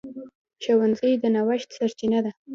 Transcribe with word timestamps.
ښوونځی 0.63 1.11
د 1.21 1.23
نوښت 1.35 1.69
سرچینه 1.77 2.19
ده 2.25 2.31